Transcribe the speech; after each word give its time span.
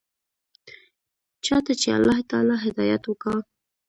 چا 1.45 1.57
ته 1.65 1.73
چې 1.81 1.87
الله 1.97 2.19
تعالى 2.29 2.55
هدايت 2.65 3.03
وکا. 3.07 3.35